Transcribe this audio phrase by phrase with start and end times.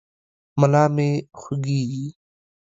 [0.59, 2.05] ملا مې خوږېږي.